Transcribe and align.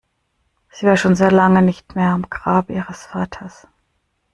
Sie 0.71 0.87
war 0.87 0.97
schon 0.97 1.13
sehr 1.13 1.29
lange 1.29 1.61
nicht 1.61 1.93
mehr 1.93 2.09
am 2.09 2.27
Grab 2.27 2.71
ihres 2.71 3.05
Vaters. 3.05 3.67